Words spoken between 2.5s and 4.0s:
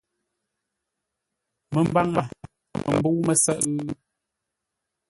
pə̂ məmbə̂u mə́sə́ghʼə́?